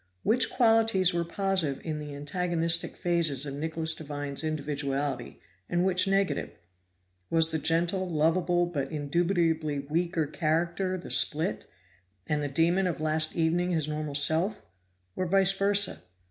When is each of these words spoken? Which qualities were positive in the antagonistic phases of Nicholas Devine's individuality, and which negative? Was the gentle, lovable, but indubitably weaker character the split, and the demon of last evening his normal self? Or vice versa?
Which 0.23 0.49
qualities 0.49 1.13
were 1.13 1.23
positive 1.23 1.79
in 1.85 1.99
the 1.99 2.15
antagonistic 2.15 2.95
phases 2.95 3.45
of 3.45 3.53
Nicholas 3.53 3.93
Devine's 3.93 4.43
individuality, 4.43 5.39
and 5.69 5.85
which 5.85 6.07
negative? 6.07 6.57
Was 7.29 7.51
the 7.51 7.59
gentle, 7.59 8.09
lovable, 8.09 8.65
but 8.65 8.91
indubitably 8.91 9.77
weaker 9.77 10.25
character 10.25 10.97
the 10.97 11.11
split, 11.11 11.67
and 12.25 12.41
the 12.41 12.47
demon 12.47 12.87
of 12.87 12.99
last 12.99 13.35
evening 13.35 13.69
his 13.69 13.87
normal 13.87 14.15
self? 14.15 14.65
Or 15.15 15.27
vice 15.27 15.51
versa? 15.51 16.01